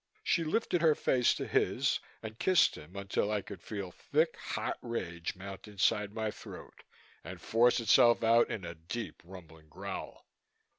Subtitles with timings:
[0.23, 4.79] She lifted her face to his and kissed him until I could feel thick, hot
[4.81, 6.81] rage mount inside my throat
[7.23, 10.25] and force itself out in a deep rumbling growl.